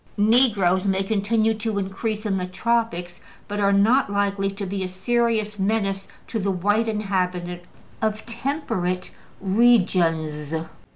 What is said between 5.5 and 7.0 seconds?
menace to the white